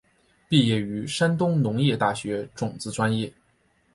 [0.49, 3.31] 毕业于山东农业大学种子专业。